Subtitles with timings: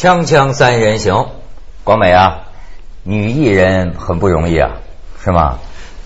[0.00, 1.26] 锵锵三人行，
[1.84, 2.44] 广美啊，
[3.02, 4.70] 女艺人很不容易啊，
[5.22, 5.58] 是吗？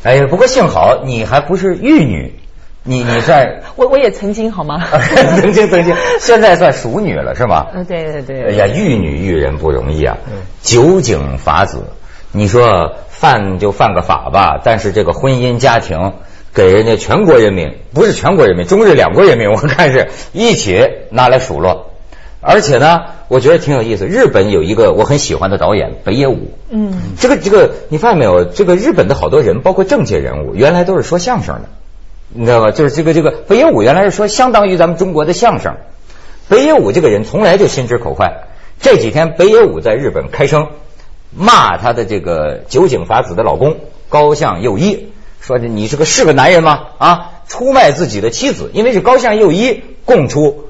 [0.02, 2.34] 哎呀，不过幸好你还不是玉女，
[2.82, 4.82] 你你在 我我也曾经好吗？
[5.40, 7.66] 曾经曾经，现在算熟女了是吗？
[7.72, 8.48] 嗯，对对对。
[8.48, 10.16] 哎呀，玉女玉人不容易啊，
[10.60, 11.84] 酒井法子，
[12.32, 16.14] 你说犯就犯个法吧，但是这个婚姻家庭
[16.52, 21.92] 给人家全国人民，不是全国人民，中日两国人民，我看是一起拿来数落。
[22.46, 24.06] 而且呢，我觉得挺有意思。
[24.06, 28.44] 日本有一个我很喜欢的导演北野武，嗯，这个这个你发现没有？
[28.44, 31.62] 这个日本的好多人，包括政界人物，原来都是说相声的，
[32.28, 32.70] 你知道吧？
[32.70, 35.76] 就是这个这个北野武原来是说相当于咱们中国的相声。
[36.48, 38.44] 北野武这个人从来就心直口快。
[38.78, 40.68] 这几天北野武在日本开声
[41.34, 43.76] 骂他的这个酒井法子的老公
[44.10, 45.08] 高相佑一，
[45.40, 46.88] 说你是个是个男人吗？
[46.98, 50.66] 啊，出卖自己的妻子，因为是高相佑一供出。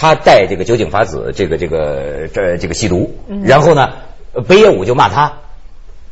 [0.00, 3.94] 他带这个酒井法子，这个这个这这个吸毒，然后呢，
[4.46, 5.32] 北野武就骂他，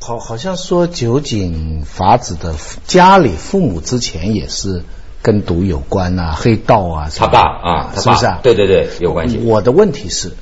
[0.01, 4.83] 好，好像说酒井法子的家里父母之前也是
[5.23, 8.41] 跟毒有关啊，黑道啊，他爸啊，是不是啊？
[8.43, 9.39] 对对对，有关系。
[9.39, 10.33] 我的问题是，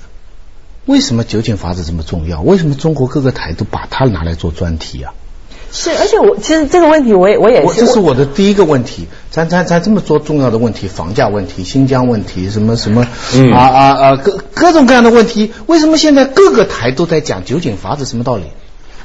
[0.86, 2.40] 为什么酒井法子这么重要？
[2.40, 5.12] 为什么中国各个台都把它拿来做专题啊？
[5.76, 9.08] 是，而且我其实这个问题我也我也是，这是我的第一个问题。
[9.32, 13.04] 咱咱咱这么多重要的问题，房价问题、新疆问题，什么什么
[13.52, 18.04] 啊啊啊，各各种各样的问题，为什么现在各个台都在讲酒井法子？
[18.04, 18.44] 什么道理？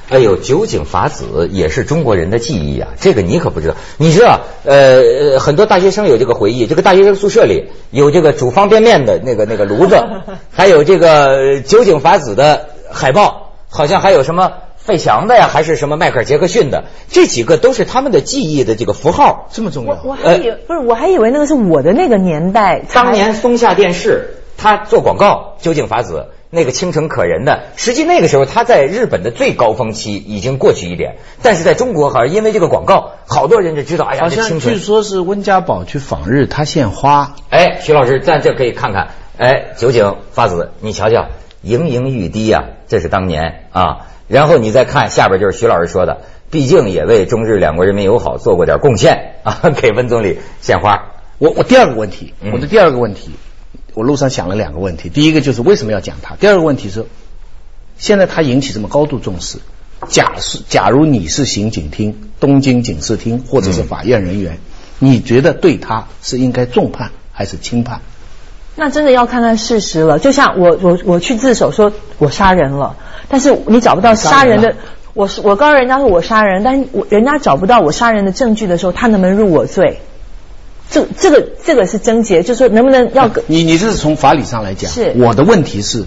[0.09, 3.76] 哎呦，酒井法子也是中国人的记忆啊，这个你可不知道。
[3.98, 9.95] 你知道，呃，很多大学生有这个回忆，这个大学生宿舍里有这个煮方便面的那个那个炉子，
[10.54, 14.52] 还有这个酒井法子的海报，好像还有什么。
[14.80, 16.85] 费翔的呀，还是什么迈克尔杰克逊的？
[17.09, 20.02] 这几个都是他们的记忆的这个符号，这么重要。
[20.03, 22.81] 我还以不是，我还以为那个是我的那个年代。
[22.94, 37.36] 当年松下电视他做广告，酒井法子那个清城可人的，实际那个时候他在日本的最高峰期已经过去一点，但是在中国好像因为这个广告，好多人就知道，哎呀，好像据说是温家宝去访日，他献花。
[37.49, 41.27] 哎，徐老师，咱这可以看看，哎，酒井法子，你瞧瞧，
[41.61, 44.08] 盈盈欲滴呀，这是当年啊。
[44.30, 51.12] 然后你再看下边就是徐老师说的，毕竟也为中日两国人民友好做过点贡献 啊，给温总理献花。
[51.40, 53.32] 我我第二个问题，我的第二个问题，
[53.95, 55.10] 我路上想了两个问题。
[55.10, 56.36] 第一个就是为什么要讲他？
[56.36, 57.06] 第二个问题是，
[57.98, 59.58] 现在他引起这么高度重视，
[60.08, 64.60] 假是假如你是刑警厅、东京警视厅或者是法院人员，
[65.00, 68.02] 你觉得对他是应该重判还是轻判？
[68.76, 70.20] 那真的要看看事实了。
[70.20, 72.96] 就像我我我去自首说我杀人了。
[73.30, 74.76] 但是你找不到杀人的，
[75.14, 80.00] 我是我告诉人家说我杀人，但是我人家找不到我杀人的证据的时候，他能不能入我罪？
[80.90, 83.44] 这这个这个是症结，就是说能不能要个？
[83.48, 86.06] 你你这是从法理上来讲，是我的问题是，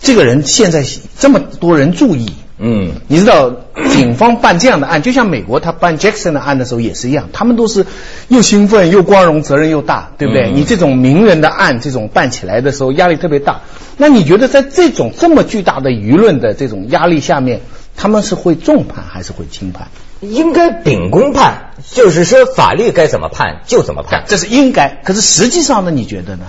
[0.00, 0.82] 这个人现在
[1.18, 2.32] 这么多人注意。
[2.64, 3.52] 嗯，你知道
[3.90, 7.84] 警方办这样的案，就像美国他办 Jackson 的案的时候也是一样，他们都是
[8.28, 10.52] 又兴奋又光荣，责任又大，对不对？
[10.52, 13.62] 你这种名人的案，这种办起来的时候压力特别大。
[13.96, 17.62] 那你觉得在这种这么巨大的舆论的这种压力下面，
[17.96, 19.88] 他们是会重判还是会轻判？
[20.20, 25.00] 应该秉公判，就是说法律该怎么判就怎么判，这是应该。
[25.02, 26.44] 可是实际上呢，你觉得呢？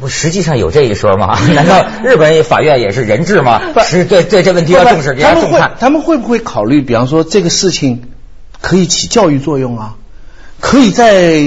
[0.00, 1.38] 不，实际上有这一说吗？
[1.54, 3.60] 难道日本法院也是人质吗？
[3.84, 6.82] 是对对这问题要重视，他们会他们会不会考虑？
[6.82, 8.02] 比方说这个事情
[8.60, 9.94] 可以起教育作用啊，
[10.60, 11.40] 可以在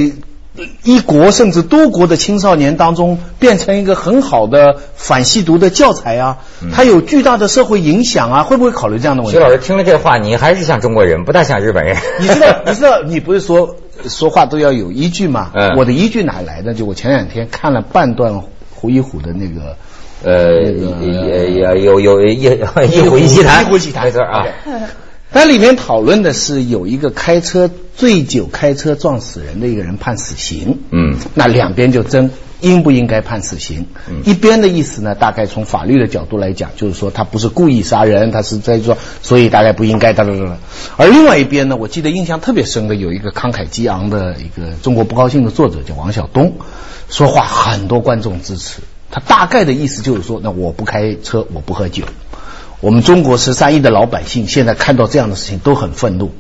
[0.84, 6.40] 一国甚至多国的青少年当中变成一个很好的反吸毒的教材啊，
[6.74, 9.38] 它有巨大的社会影响啊，会不会考虑这样的问题？
[9.38, 11.96] 徐老师听了这话，你还是像中国人，不大像日本人。
[12.20, 13.76] 你知道你知道你不是说？
[14.08, 15.52] 说话都要有依据嘛？
[15.54, 16.74] 嗯，我的依据哪来的？
[16.74, 19.76] 就我前两天看了半段胡一虎的那个，
[20.24, 22.50] 呃，也也有有一一
[23.10, 24.46] 虎一奇谈，一虎一奇谈没错啊。
[25.32, 32.32] 它里面讨论的是有一个开车醉酒开车撞死人的一个人判死刑，嗯，那两边就争。
[32.62, 33.88] 应不应该判死刑？
[34.26, 40.14] 一边的意思呢，大概从法律的角度来讲，就是说他不是故意杀人，他是在说，所以大概不应该。
[40.14, 40.58] 哒哒哒哒。
[40.98, 46.54] 而另外一边呢，我记得印象特别深的有一个慷慨激昂的一个中国不高兴的作者叫王晓东，
[47.10, 48.82] 说话很多观众支持。
[49.12, 52.04] 他大概的意思就是说，那我不开车，我不喝酒。
[52.82, 56.32] 我们中国十三亿的老百姓现在看到这样的事情都很愤怒。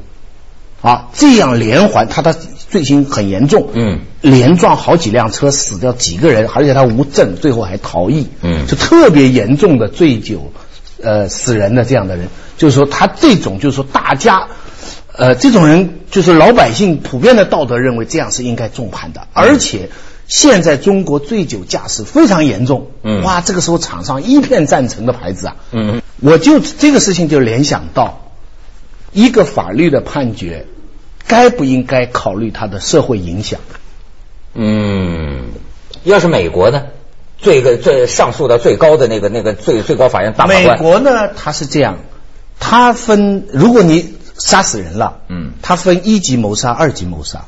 [0.81, 2.33] 啊，这样连环，他的
[2.69, 10.51] 罪行很严重，嗯，连撞好几辆车，死掉几个人，而且他无证，最后还逃逸，嗯，就特别严重的醉酒，
[11.01, 12.27] 呃，死人的这样的人，
[12.57, 14.47] 就是说他这种，就是说大家，
[15.15, 19.89] 呃，这种人就是老百姓普遍的道德认为这样是应该重判的，而且
[20.27, 28.29] 现在中国醉酒驾驶非常严重，嗯，哇，这个时候场上一片赞成的牌子啊，嗯，我就这个事情就联想到
[29.11, 30.67] 一个法律的判决，
[31.29, 33.61] 该不应该考虑它的社会影响？
[34.55, 35.51] 嗯，
[36.03, 36.83] 要是美国呢？
[37.37, 40.63] 最个最上诉到最高的那个那个最最高法院大法官。
[40.63, 41.99] 美国呢，它是这样，
[42.59, 47.45] 它分如果你杀死人了，嗯，它分一级谋杀、二级谋杀。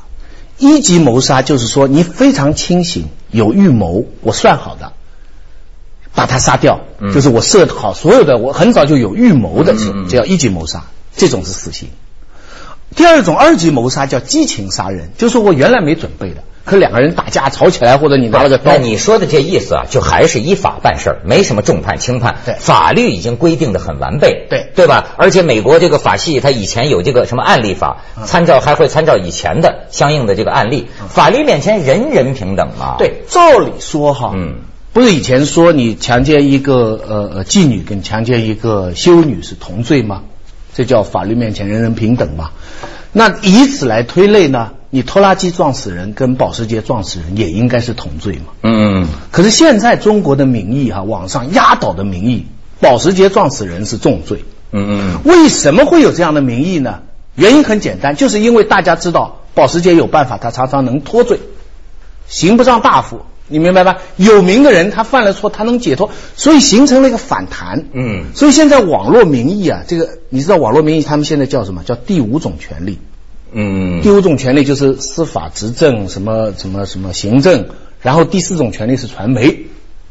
[0.58, 4.92] 一级谋杀就是说你非常清醒，有预谋，我算好的，
[6.14, 6.80] 把他杀掉，
[7.12, 9.74] 就是我设好所有的，我很早就有预谋的，
[10.08, 10.84] 这叫一级谋杀，
[11.16, 11.88] 这种是死刑。
[12.94, 16.44] 第二种二级谋杀叫激情杀人，就是我原来没准备的。
[16.64, 22.36] 可两个人打架吵起来，或者你拿了个刀，那你说的这意思啊，就还是依法办事儿，没什么重判轻判。
[22.46, 24.46] 对，法律已经规定的很完备。
[24.48, 25.08] 对，对吧？
[25.16, 30.86] 而且美国这个法系，它以前有这个什么案例法，参照还会参照以前的相应的这个案例。
[31.08, 32.94] 法律面前人人平等嘛。
[32.96, 34.58] 对，照理说哈，嗯，
[34.92, 40.22] 不是以前说你强奸一个呃呃妓女跟强奸一个修女是同罪吗？
[40.74, 42.50] 这叫法律面前人人平等嘛？
[43.12, 44.70] 那以此来推类呢？
[44.94, 48.52] 你拖拉机撞死人跟保时捷撞死人也应该是同罪嘛？
[48.62, 49.08] 嗯。
[49.30, 52.46] 可是现在中国的民意哈，网上压倒的民意，
[52.80, 54.44] 保时捷撞死人是重罪。
[54.70, 55.20] 嗯嗯。
[55.24, 57.00] 为什么会有这样的民意呢？
[57.34, 61.40] 原因很简单，就是因为大家知道保时捷有办法，他常常能脱罪，
[62.28, 63.98] 刑不上大夫，你明白吧？
[64.16, 67.84] 有名的人他犯了错，他能解脱，所以形成了一个反弹。
[67.92, 68.26] 嗯。
[68.34, 72.98] 所以现在网络民意啊，这个你知道网络民意他们现在叫什么叫第五种权利？
[73.52, 77.66] 嗯，第五种权利就是司法执政，什么什么什么行政，
[78.00, 79.66] 然后第四种权利是传媒，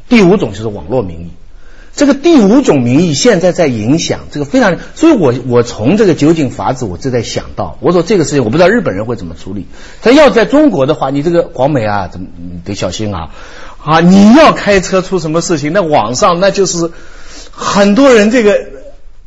[0.07, 1.31] 第五种就是网络民意。
[1.95, 9.67] 这个第五种民意现在在影响这个非常，所以我我从这个酒井法子，我就在想到，我说这个事情我不知道日本人会怎么处理。
[10.01, 12.27] 他要在中国的话，你这个广美啊，怎么
[12.65, 13.29] 得小心啊
[13.83, 13.99] 啊！
[13.99, 16.91] 你要开车出什么事情，那网上那就是
[17.51, 18.70] 很多人这个。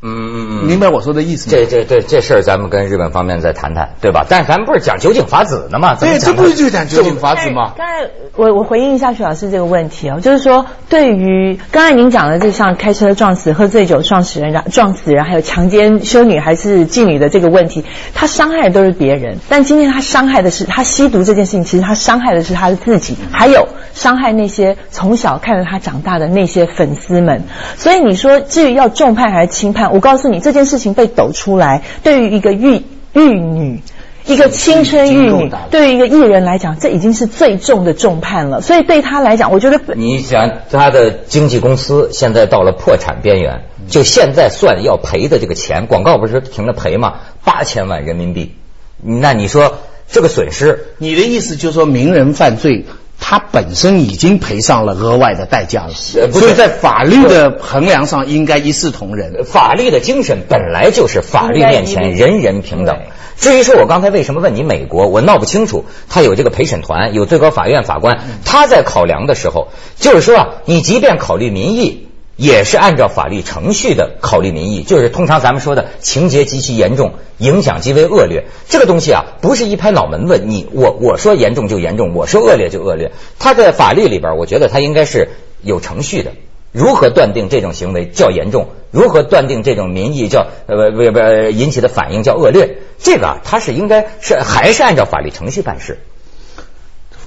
[0.06, 1.56] 嗯嗯嗯，明白我说的意思吗。
[1.56, 4.26] 这这这这事儿，咱们跟日本方面再谈谈，对吧？
[4.28, 5.94] 但是咱们不是讲酒井法子呢吗？
[5.94, 7.72] 对，这不是就讲酒井法子吗？
[7.76, 27.44] 刚才我我回应一下徐老师这个问题哦，就是说，对于刚才您讲的，就像开车撞死、喝醉酒撞死人、撞死人，还有强奸修女还是妓女的这个问题，他伤害的都是别人，但今天他伤害的是他吸毒这件事情，其实他伤害的是他的自己，还有伤害那些从小看着他长大的那些粉丝们。
[27.76, 29.93] 所以你说，至于要重判还是轻判？
[29.94, 32.82] 我告诉你，这件事情被抖出来，对于一个玉
[33.12, 33.80] 玉女，
[34.26, 38.60] 一个青春玉女，对于一个艺人来讲，这已经是最重的重判了。
[38.60, 47.20] 所以对他来讲，我觉得你想他的经纪公司现在到了破产边缘，就现在算要赔的这个钱，广告不是停了赔吗？
[47.44, 48.56] 八千万人民币，
[49.00, 50.86] 那你说这个损失？
[50.98, 52.84] 你的意思就是说，名人犯罪？
[53.18, 59.44] 他本身已经赔上了额外的代价了，所以在法律的衡量上应该一视同仁。
[59.44, 62.98] 法律的精神本来就是法律面前人人平等。
[63.36, 65.84] 至于说我刚才为什么问你美国，我闹不清楚。
[66.08, 69.68] 他有这个陪审团，有最高法院法官，他在考量的时候，
[69.98, 72.03] 就是说啊，你即便考虑民意。
[72.36, 78.44] 也是按照法律程序的考虑民意，就是通常咱们说的情节极其严重，影响极为恶劣。
[78.68, 83.12] 这个东西啊，不是一拍脑门子，你我我说严重就严重，我说恶劣就恶劣。
[83.38, 85.28] 它在法律里边，我觉得它应该是
[85.62, 86.32] 有程序的。
[86.72, 88.66] 如何断定这种行为叫严重？
[88.90, 91.18] 如何断定这种民意叫呃不不
[91.50, 92.78] 引起的反应叫恶劣？
[92.98, 96.00] 这个啊，它是应该是还是按照法律程序办事。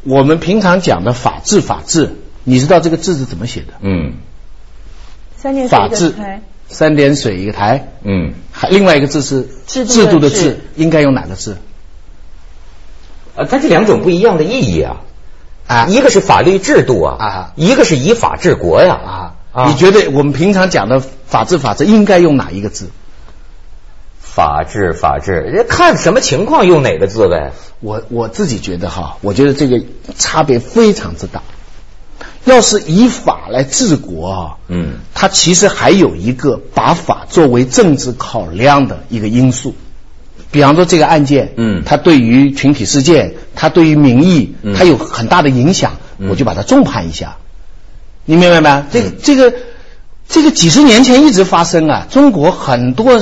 [0.04, 3.74] 我们平常讲的法治，法治，你知道这个“字”是怎么写的？
[3.80, 4.16] 嗯。
[5.70, 6.14] 法治，
[6.68, 11.58] 三点水一个台，嗯，还另外一个字是制度的制，应该用哪个字？
[13.36, 14.98] 呃，它这两种不一样的意义啊，
[15.68, 22.90] 啊，一个是法律制度啊，啊，一个是以法治国呀，啊，你觉得我们平常讲的法治法治应该用哪一个字？
[24.20, 27.54] 法治法治，人看什么情况用哪个字呗。
[27.80, 29.82] 我我自己觉得哈，我觉得这个
[30.18, 31.42] 差别非常之大。
[32.46, 39.76] 要是以法来治国啊，嗯，它其实还有一个把法作为政治考量的一个因素。
[40.50, 45.98] 比方说这个案件，嗯，它对于群体事件，它对于民意，它有很大的影响，
[46.30, 47.36] 我就把它重判一下。
[48.24, 48.88] 你明白吗？
[48.92, 49.54] 这个这个
[50.30, 53.22] 这个几十年前一直发生啊，中国很多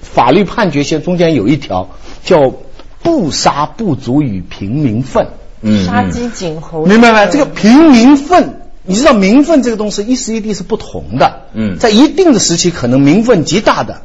[0.00, 1.90] 法律判决线中间有一条
[2.24, 2.54] 叫
[3.02, 5.28] “不杀不足以平民愤”。
[5.86, 7.30] 杀鸡儆猴，明白没？
[7.30, 11.42] 这个平民愤，你知道民愤这个东西一时一地是不同的。
[11.54, 14.02] 嗯，在一定的时期，可能民愤极大的，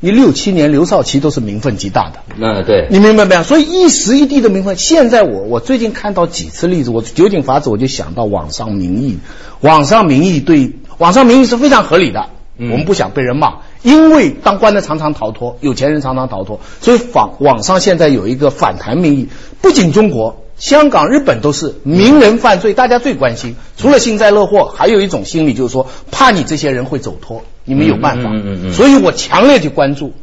[0.00, 2.20] 你六七年刘少奇都是名分极大的。
[2.36, 3.42] 那对，你明白没有？
[3.42, 9.18] 所以一时一地的名分，现在我我最近看到几次例子，我酒井法子我就想到网上民意，
[9.60, 12.26] 网上民意对网上民意是非常合理的。
[12.58, 19.28] 我们不想被人骂，因为当官的常常逃脱，有钱人常常逃脱，所以网网上现在有一个反弹民意，
[19.60, 23.56] 不仅中国、香港、日本都是名人犯罪，大家最关心。
[23.76, 28.30] 除了幸灾乐祸，还有一种心理就是说，怕你这些人会走脱，你们有办法。
[28.32, 30.14] 嗯嗯所以我强烈去关注。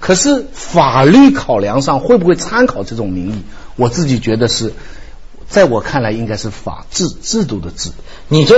[0.00, 3.44] 可是法律考量上会不会参考这种民意？
[3.76, 4.72] 我自己觉得是，
[5.46, 7.92] 在我看来应该是法治制度的制。
[8.26, 8.56] 你这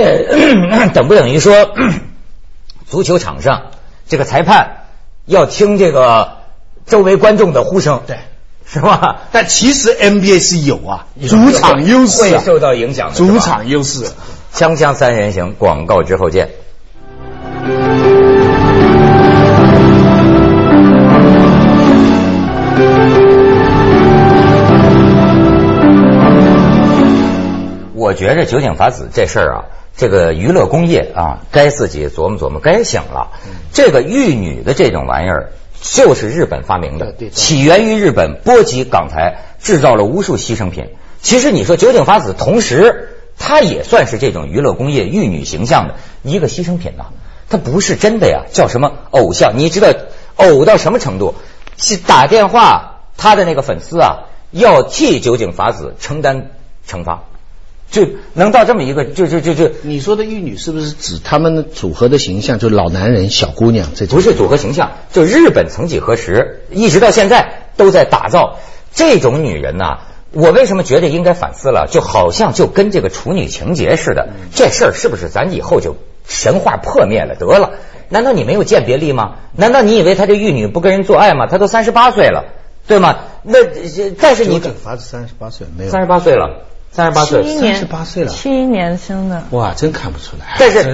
[0.95, 1.53] 等不等于说？
[2.89, 3.73] 足球场上，
[4.07, 4.87] 这个裁判
[5.27, 6.37] 要听这个
[6.87, 8.17] 周围观众的呼声，对，
[8.69, 9.21] 是吧？
[9.31, 14.05] 但其实 NBA 是有啊，主场优势会受到影响的，主场优势。
[14.53, 16.49] 锵锵三人行，广告之后见。
[27.93, 29.63] 我觉着酒井法子这事儿啊。
[29.95, 33.31] 这个娱乐工业啊，该自己琢磨琢磨，该想了。
[33.73, 40.89] 这个玉女的这种玩意儿，就是日本发明的，起源于日本，波及港台，制造了无数牺牲品。
[41.21, 47.07] 其实你说酒井法子，同时他也算是这种娱乐工业玉女形象的一个牺牲品呐。
[47.49, 49.53] 他不是真的呀，叫什么偶像？
[49.57, 49.93] 你知道
[50.35, 51.35] 偶到什么程度？
[51.77, 56.49] 是打电话，他的那个粉丝啊，要替酒井法子承担
[56.87, 57.23] 惩罚。
[57.89, 62.59] 就能到这么一个，就就就就，你说的玉女是不是指他们的组合的形象？
[62.59, 64.17] 就老男人、小姑娘这种？
[64.17, 68.59] 不是组合形象，就日本曾几何时，一直到现在都在打造
[68.93, 69.99] 这种女人呐。
[70.33, 71.87] 我为什么觉得应该反思了？
[71.89, 75.95] 就好像就跟这个处女情节似的，这事儿是不是咱以后就
[76.27, 77.71] 神话破灭了得了？
[78.09, 79.35] 难道你没有鉴别力吗？
[79.55, 81.47] 难道你以为她这玉女不跟人做爱吗？
[81.47, 82.43] 她都三十八岁了，
[82.85, 83.19] 对吗？
[83.43, 83.59] 那
[84.19, 85.91] 但是你法子三十八岁没有？
[85.91, 86.65] 三十八岁了。
[86.97, 90.55] 三十八岁，三十八岁了，七一年生的，哇，真看不出来。
[90.57, 90.91] 但是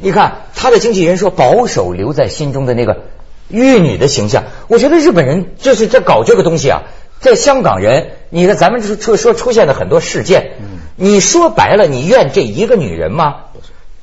[0.00, 3.02] 你看他的经纪人说，保守留在心中的那个
[3.48, 6.84] 玉女的形象，我觉得日本人就是在搞这个东西啊。
[7.20, 10.52] 在香港人，你看咱们说说出现的很多事件，
[10.96, 13.34] 你说白了，你怨这一个女人吗？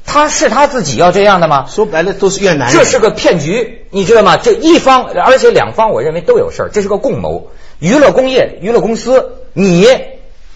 [0.06, 1.66] 他是他自己要这样的吗？
[1.68, 2.78] 说白了都是怨男人。
[2.78, 4.38] 这是个骗局，你知道吗？
[4.38, 7.48] 这一方，而且两方，我认为都有事儿，这是个共谋。
[7.80, 9.88] 娱乐工业、娱乐公司，你。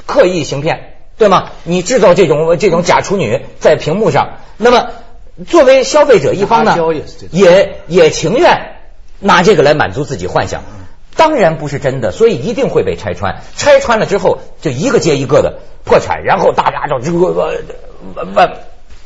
[0.06, 1.52] 刻意行骗，对吗？
[1.64, 4.90] 你制造这种这种假处女在屏幕上，那么
[5.48, 6.78] 作为消费者一方呢，
[7.32, 8.76] 也也情愿
[9.20, 10.64] 拿这个来满足自己幻想。
[11.16, 13.42] 当然不是真的，所以一定会被拆穿。
[13.56, 17.64] 拆穿了之后，就一个接一个的破产，然后大家就这个问。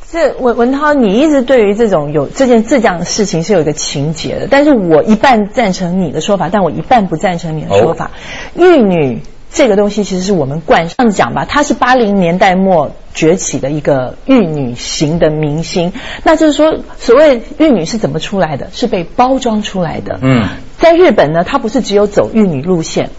[0.10, 8.12] 这文文涛，你一直对于这种有这件这样的事情是有一个情节的，但是我一半赞成你的说法，但我一半不赞成你的说法。
[8.56, 9.22] 玉女。
[9.52, 15.94] 这个东西其实是我们惯上讲吧，她是八零年代末崛起的一个玉女型的明星。
[16.24, 18.70] 那就是说，所谓玉女是怎么出来的？
[18.74, 20.20] 是被包装出来的。
[20.22, 23.10] 嗯，在日本呢，它不是只有走玉女路线。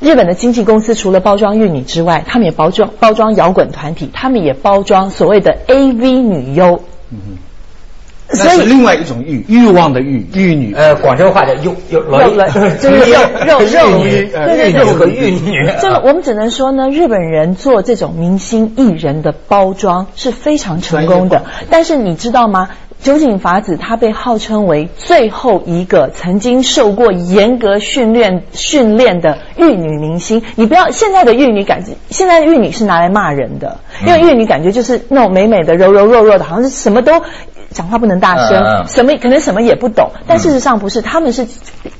[0.00, 6.82] 日本的经纪公司除了包装玉女之外，他们也包装包装摇滚团体，他们也包装所谓的 AV 女优。
[7.10, 7.38] 嗯
[8.32, 12.30] 那是另外一种欲欲望的欲欲女，呃，广州话叫肉肉肉
[12.80, 15.68] 就是肉肉肉女，对对对，和玉女。
[15.80, 21.44] 这个我们只能说呢，日本人做这种明星艺人的包装是非常成功的。
[21.70, 22.68] 但是你知道吗？
[23.02, 30.42] 酒井法子她被号称为最后一个曾经受过严格训练训练的玉女明星。
[30.56, 37.22] 你不要现在的玉女感觉，现在的玉女是拿来骂人的，因为玉女感觉就是那种美美的、柔柔弱弱的，好像是什么都。
[37.72, 41.46] 讲话不能大声，什么可能什么也不懂，但事实上不是，他们是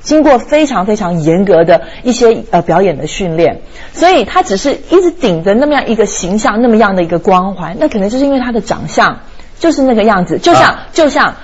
[0.01, 3.61] 经过非常非常严格的一些呃表演的训练，
[3.93, 9.21] 所以她只是一直顶着那么样一个形象，那么样的一个光环，那可能就是因为她的长相
[9.61, 11.37] 就是那个样子，就像就像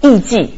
[0.00, 0.50] 艺妓。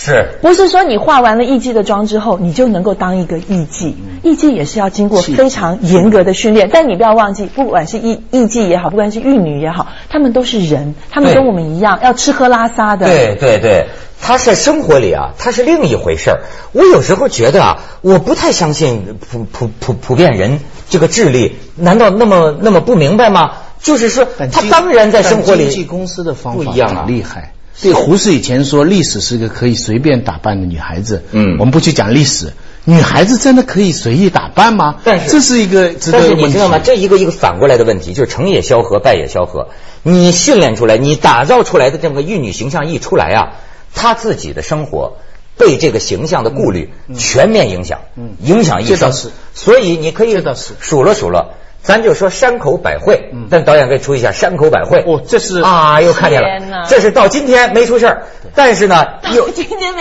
[0.00, 3.94] 是，不是说你化完了艺妓的妆之后，你就能够当一个艺妓？
[4.22, 6.70] 艺妓也是要经过非常严格的训练。
[6.72, 13.06] 但你不要忘记，不管是艺艺妓也好，不管是玉女也好，他们都是人，他们跟我们一样，要吃喝拉撒的。
[13.06, 13.86] 对对对，
[14.20, 16.42] 他在生活里啊，他是另一回事儿。
[16.70, 23.50] 我有时候觉得啊，我不太相信普普普普遍人这个智力，难道那么那么不明白吗？
[23.80, 27.52] 就是说，他当然在生活里，经纪公司的方法不一样啊，厉害。
[27.80, 31.22] 对胡适以前说，历史是个可以随便打扮的女孩子。
[31.30, 32.52] 嗯，我们不去讲历史，
[32.84, 34.96] 女孩子真的可以随意打扮吗？
[35.04, 36.80] 但是这是一个，但是你知道吗？
[36.80, 39.68] 这一个一个反过来的问题，就是成也萧何，败也萧何。
[40.02, 43.52] 你训练出来，你打造出来的这么个玉女形象一出来啊，
[43.94, 45.18] 她自己的生活
[45.56, 48.96] 被这个形象的顾虑全面影响，嗯影响一生。
[48.96, 50.42] 这倒是，所以你可以
[50.80, 51.54] 数了数了。
[51.88, 55.02] 咱就说山口百惠，但导演给出一下山口百惠。
[55.06, 59.48] 哦，这是啊，又看见了，这是到今天没出事儿，但是呢，有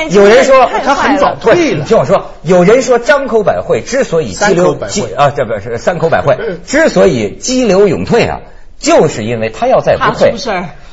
[0.10, 1.77] 有人说他很早退了。
[1.77, 8.41] 你听我说，有人说张口百惠之所以激流三口百惠激啊，这不是三口百惠，之所以激流勇退啊，
[8.77, 10.34] 就是因为他要再不退。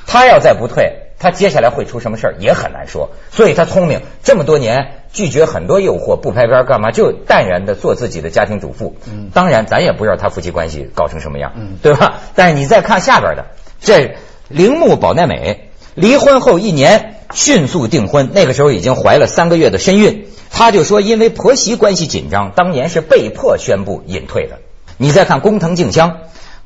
[0.07, 3.11] 他要再不退，他接下来会出什么事儿也很难说。
[3.33, 8.97] 所以他聪明，这么多年拒绝很多诱惑，不拍片儿干嘛，就淡然的做自己的家庭主妇。
[9.07, 12.21] 嗯当然咱也不知道他夫妻关系搞成什么样，嗯对吧？
[12.35, 13.47] 但是你再看下边的，
[13.81, 14.17] 这
[14.49, 20.27] 铃木保奈美离婚后一年迅速订婚，那个时候已经怀了三个月的身孕。
[20.51, 24.59] 她就说，因为婆媳关系紧张，当年是被迫宣布隐退的。
[24.99, 26.19] 你再看工藤静香，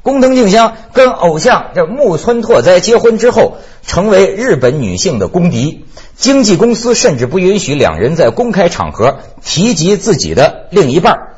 [0.08, 5.84] 工藤静香跟偶像这木村拓哉结婚之后，成为日本女性的公敌。
[6.16, 11.34] 经纪公司甚至不允许两人在公开场合提及自己的另一半。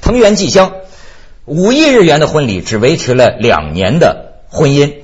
[0.00, 0.72] 藤原纪香
[1.44, 4.94] 五亿日元的婚礼只维持了两年的婚姻。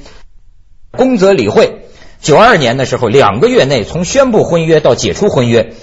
[0.90, 1.84] 宫泽理惠
[2.22, 5.74] 九二年的时候，两个月内从宣布婚约到解除婚约，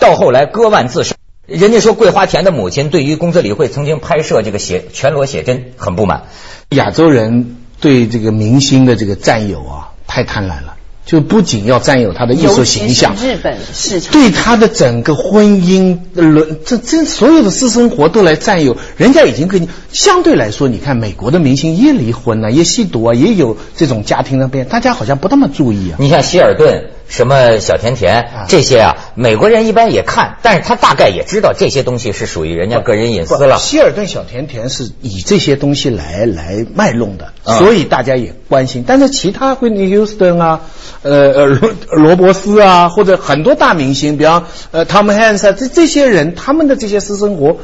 [0.00, 1.14] 到后来割腕自杀。
[1.46, 6.24] 人家说桂花田的母亲对于宫泽理惠曾经拍摄这个写全裸写真很不满。
[6.70, 10.74] 亚洲人对这个明星的这个占有啊，太贪婪了。
[11.04, 25.96] 就不仅要占有他的艺术形象，日本市场对他的整个婚姻伦这这所有的私生活都来占有，人家已经跟你相对来说，你看美国的明星也离婚了、也吸毒啊，也有这种家庭的变，大家好像不那么注意啊。
[26.00, 33.58] 你像希尔顿、什么小甜甜啊这些啊，美国人一般也看，但是他大概也知道这些东西是属于人家个人隐私了。
[33.58, 38.84] 希尔顿、小甜甜是以这些东西来来卖弄的，嗯所以大家也关心。
[38.86, 40.60] 但是其他惠尼休斯顿啊，
[41.02, 47.58] 呃呃罗罗伯斯啊，或者很多大明星，比方呃汤姆汉斯啊，这这些人他们的这些私生活，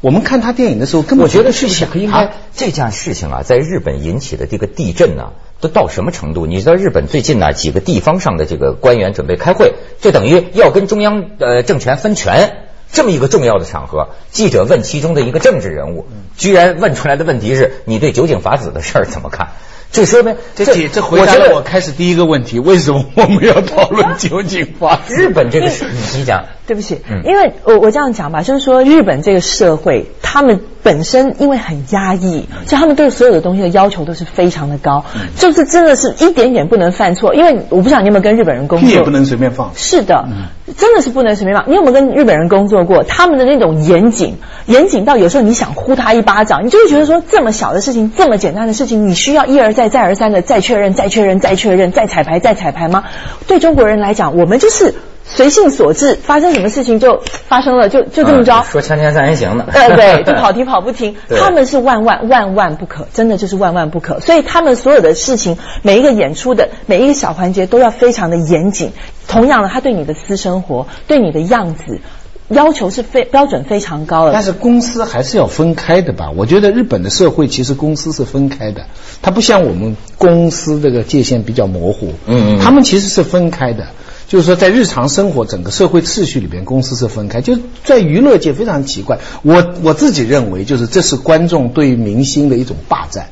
[0.00, 6.46] 我们看他电影的时候根本我觉得是是不是应该这件事情啊，在日本引起的这个地震呢、都到什么程度？
[6.46, 12.62] 你知道日本最近呢、几个地方上的这个官员准备开会，就等于要跟中央呃政权分权。
[12.92, 19.48] 这么一个重要的场合，记者问其中的一个政治人物，居然问出来的问题是：你对酒井法子的事儿怎么看？
[19.92, 25.14] 这说明这这这回答了我开始第一个问题：为什么我们要讨论酒井法子？
[25.14, 37.34] 日本这个是，你你讲，对不起，嗯因为我我这样讲吧，就是说日本这个社会，他们本身因为很压抑，所以他们对所有的东西的要求都是非常的高，嗯就是真的是一点点不能犯错。
[37.34, 39.72] 因为我不知道你有没有跟日本人工作，屁也不能随便放。
[39.76, 41.64] 是的，嗯真的是不能随便骂。
[41.66, 43.04] 你有没有跟日本人工作过？
[43.04, 53.04] 他们的那种严谨，严谨到有时候你想呼他一巴掌，你就会觉得说这么小的事情，这么简单的事情，你需要一而再、再而三的再确认、再确认、再确认、再彩排、再彩排吗？
[53.46, 54.94] 对中国人来讲，我们就是
[55.28, 58.54] 随性所致，发生什么事情就发生了，就就这么着。
[58.60, 61.16] 嗯说锵锵三人行的，对对， 就跑题跑不停。
[61.28, 64.20] 他们是万万万万不可，真的就是万万不可。
[64.20, 68.92] 所以他们所有的事情，每一个演出的每一个小环节都要非常的严谨。
[69.26, 72.00] 同样的，他对你的私生活、对你的样子
[72.48, 74.32] 要求是非标准非常高的。
[74.32, 76.30] 但是公司还是要分开的吧？
[76.36, 78.86] 我觉得日本的社会其实公司是分开的，
[79.22, 82.14] 它不像我们公司这个界限比较模糊。
[82.26, 83.88] 嗯嗯他们其实是分开的。
[84.28, 87.40] 就是说，在日常生活整个社会秩序里边，公司是分开。
[87.40, 93.28] 就是在娱乐界非常奇怪，我我自己认为，就是这是观众对明星的一种霸占。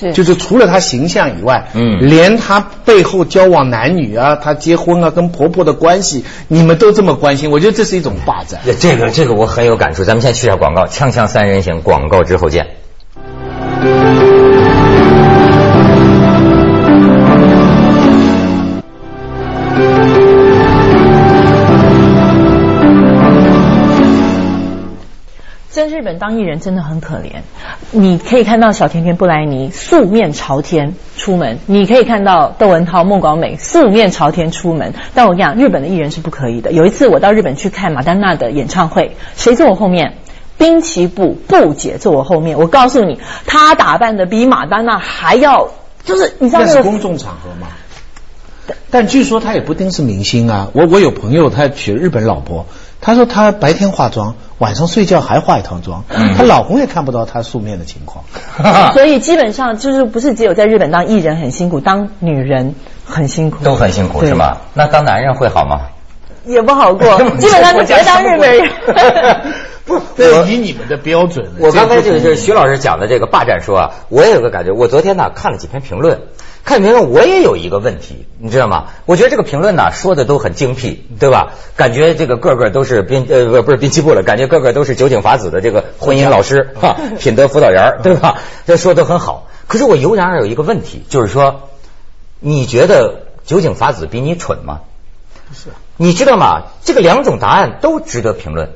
[0.00, 8.60] 是就是除了他形象以外，嗯连他背后交往男女啊，他结婚啊，跟婆婆的关系，你们都这么关心，我觉得这是一种霸占。
[8.80, 10.04] 这个这个我很有感触。
[10.04, 12.68] 咱们先去下广告，锵锵三人行，广告之后见。
[25.72, 27.40] 在日本当艺人真的很可怜。
[27.92, 34.92] 你可以看到小甜甜布莱尼素面朝天出门，你可以看到窦文涛、孟广美素面朝天出门。
[35.14, 36.72] 但我跟你讲，日本的艺人是不可以的。
[36.72, 40.18] 有一次我到日本去看马丹娜的演唱会，谁坐我后面？
[40.58, 42.58] 滨崎步布姐坐我后面。
[42.58, 45.70] 我告诉你，她打扮的比马丹娜还要，
[46.04, 47.68] 就是你知道那是公众场合吗？
[48.90, 50.68] 但据说他也不一定是明星啊。
[50.74, 52.66] 我我有朋友他娶日本老婆，
[53.02, 58.24] 他说她白天化妆，晚上睡觉还化一套妆，嗯她老公也看不到她素面的情况。
[58.94, 64.56] 所以基本上就是不是只有在日本当艺人很辛苦，当女人很辛苦，都很辛苦是吗？
[64.72, 65.80] 那当男人会好吗？
[66.46, 68.70] 也不好过， 基本上 就别当日本人。
[69.84, 74.70] 不，这以你们的标准，我刚才这个就是徐老师讲的这个霸占说啊，我也有个感觉。
[74.72, 76.20] 我昨天呢看了几篇评论，
[76.64, 78.86] 看评论我也有一个问题，你知道吗？
[79.04, 81.54] 我觉得这个评论呢说的都很精辟，对吧？
[81.76, 88.38] 感觉这个个个都是滨呃不不是滨崎步了，感觉个个都是酒井法子的这个婚姻老师哈， 品德辅导员对吧？
[88.66, 89.48] 这说的很好。
[89.66, 91.68] 可是我油然而有一个问题，就是说，
[92.40, 94.80] 你觉得酒井法子比你蠢吗？
[95.52, 95.70] 是。
[95.96, 96.62] 你知道吗？
[96.84, 98.70] 这个两种答案都值得评论。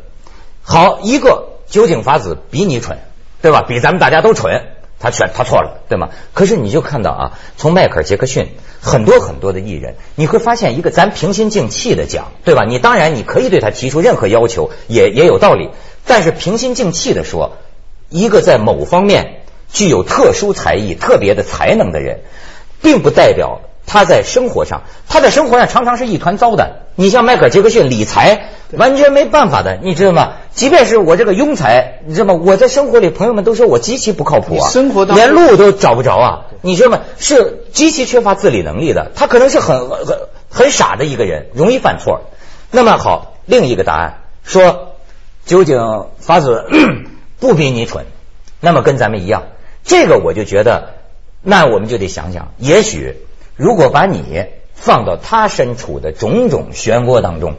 [0.62, 2.98] 好，一个酒井法子比你蠢，
[3.42, 3.62] 对吧？
[3.62, 4.64] 比咱们大家都蠢，
[4.98, 6.08] 他选他错了，对吗？
[6.32, 8.48] 可是你就看到啊，从迈克尔杰克逊
[8.80, 12.64] 很多很多的艺人，你会发现一个咱平心静气的讲，对吧？
[12.64, 15.70] 你当然你可以对他提出任何要求，也也有道理。
[16.06, 17.56] 但是平心静气的说，
[18.08, 22.20] 一个在某方面具有特殊才艺、特别的才能的人，
[22.82, 23.60] 并不代表。
[23.88, 26.86] 他在生活上，他在生活上常常是一团糟的。
[26.96, 30.32] 你像迈克尔·杰克逊理财完全没办法的，你知道吗？
[30.56, 32.40] 即便是我这个庸才，你知道吗？
[32.42, 37.00] 我在生活里，朋友们都说我极其不靠谱啊，生活连路都找不着啊，你知道吗？
[37.18, 39.12] 是极其缺乏自理能力的。
[39.14, 42.22] 他可能是很很很傻的一个人，容易犯错。
[42.70, 44.96] 那么好，另一个答案说，
[45.44, 46.64] 究竟法子
[47.38, 48.06] 不比你蠢，
[48.58, 49.42] 那么跟咱们一样，
[49.84, 50.94] 这个我就觉得，
[51.42, 53.16] 那我们就得想想，也许。
[53.56, 57.54] 如果把你放到他身处的种种漩涡当中，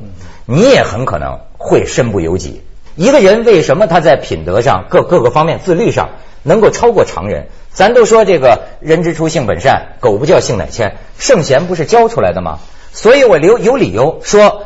[0.45, 2.63] 你也很可能会身不由己。
[2.97, 6.09] 一个人为什么他在品德上各各个方面自律上
[6.41, 7.47] 能够超过常人？
[7.71, 12.57] 咱都说这个人之初性本善，狗不叫性乃迁，圣贤不是教出来的吗？
[12.91, 14.63] 所以我留有理由说，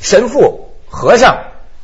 [0.00, 1.40] 神父、和尚，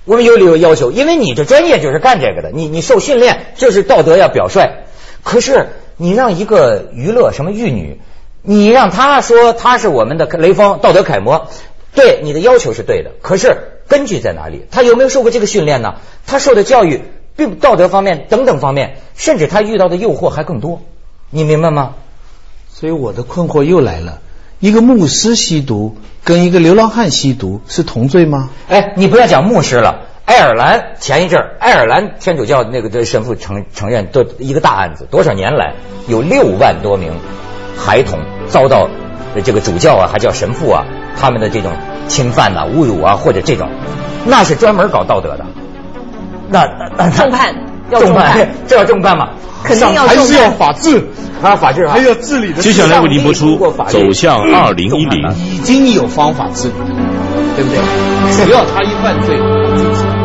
[0.06, 4.70] 我们有理由要求，因为你这专业就是干这个的，你你受训练就是道德要表率。
[5.22, 8.00] 可是你让一个娱乐什么玉女？
[8.40, 11.48] 你让他说他是我们的雷锋、道德楷模，
[11.94, 13.10] 对你的要求是对的。
[13.20, 14.64] 可是根据在哪里？
[14.70, 15.96] 他有没有受过这个训练呢？
[16.26, 17.02] 他受的教育，
[17.36, 20.80] 并道德方面等等方面，甚至他遇到的诱惑还更多。
[21.28, 21.96] 你明白吗？
[22.72, 24.20] 所以我的困惑又来了：
[24.60, 28.48] 一个牧师吸毒跟一个流浪汉吸毒是同罪吗？
[28.68, 30.06] 哎，你不要讲牧师了。
[30.24, 35.74] 爱尔兰前一阵爱尔兰天主教那个的神父承承认，都一个大案子，多少年来
[36.06, 37.12] 有六万多名。
[37.76, 38.88] 孩童遭到
[39.42, 40.86] 这个主教啊，还叫神父啊，
[41.18, 41.72] 他们的这种
[42.08, 43.68] 侵犯呐、侮辱啊，或者这种，
[44.26, 45.46] 那是专门搞道德的。
[46.48, 47.54] 那那重判
[47.90, 49.28] 要重判， 这要重判嘛？
[49.62, 51.06] 肯定要还是要法治，
[51.42, 52.62] 还要法治，还要治理的。
[52.62, 56.74] 接下来为您播出《走向二零一零》，已经有方法治理，
[57.56, 57.78] 对不对？
[58.32, 59.36] 只要他一犯罪，
[59.76, 60.19] 就是。